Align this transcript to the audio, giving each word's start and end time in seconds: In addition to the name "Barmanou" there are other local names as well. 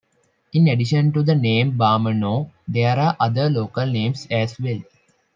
In 0.53 0.67
addition 0.67 1.13
to 1.13 1.21
the 1.21 1.35
name 1.35 1.77
"Barmanou" 1.77 2.49
there 2.67 2.97
are 2.97 3.15
other 3.19 3.51
local 3.51 3.85
names 3.85 4.25
as 4.31 4.59
well. 4.59 4.79